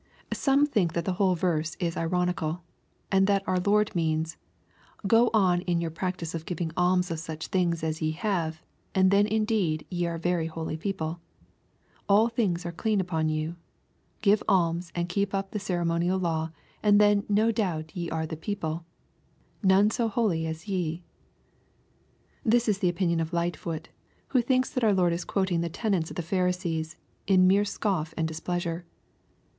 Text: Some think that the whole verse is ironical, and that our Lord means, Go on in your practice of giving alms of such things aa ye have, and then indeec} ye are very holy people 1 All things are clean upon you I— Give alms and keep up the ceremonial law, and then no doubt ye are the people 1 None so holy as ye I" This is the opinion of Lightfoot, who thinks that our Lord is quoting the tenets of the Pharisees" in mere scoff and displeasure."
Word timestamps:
Some 0.33 0.65
think 0.65 0.93
that 0.93 1.05
the 1.05 1.13
whole 1.13 1.35
verse 1.35 1.77
is 1.79 1.95
ironical, 1.95 2.63
and 3.11 3.27
that 3.27 3.43
our 3.45 3.59
Lord 3.59 3.95
means, 3.95 4.35
Go 5.05 5.29
on 5.31 5.61
in 5.69 5.79
your 5.79 5.91
practice 5.91 6.33
of 6.33 6.47
giving 6.47 6.71
alms 6.75 7.11
of 7.11 7.19
such 7.19 7.49
things 7.49 7.83
aa 7.83 7.93
ye 8.03 8.09
have, 8.13 8.63
and 8.95 9.11
then 9.11 9.27
indeec} 9.27 9.85
ye 9.91 10.07
are 10.07 10.17
very 10.17 10.47
holy 10.47 10.75
people 10.75 11.19
1 12.07 12.07
All 12.09 12.29
things 12.29 12.65
are 12.65 12.71
clean 12.71 12.99
upon 12.99 13.29
you 13.29 13.51
I— 13.51 13.55
Give 14.23 14.41
alms 14.49 14.91
and 14.95 15.07
keep 15.07 15.35
up 15.35 15.51
the 15.51 15.59
ceremonial 15.59 16.17
law, 16.17 16.49
and 16.81 16.99
then 16.99 17.23
no 17.29 17.51
doubt 17.51 17.95
ye 17.95 18.09
are 18.09 18.25
the 18.25 18.35
people 18.35 18.87
1 19.61 19.65
None 19.65 19.91
so 19.91 20.07
holy 20.07 20.47
as 20.47 20.67
ye 20.67 21.03
I" 21.03 22.39
This 22.49 22.67
is 22.67 22.79
the 22.79 22.89
opinion 22.89 23.19
of 23.19 23.33
Lightfoot, 23.33 23.89
who 24.29 24.41
thinks 24.41 24.71
that 24.71 24.83
our 24.83 24.93
Lord 24.93 25.13
is 25.13 25.23
quoting 25.25 25.61
the 25.61 25.69
tenets 25.69 26.09
of 26.09 26.15
the 26.15 26.23
Pharisees" 26.23 26.97
in 27.27 27.45
mere 27.45 27.65
scoff 27.65 28.15
and 28.17 28.27
displeasure." 28.27 28.83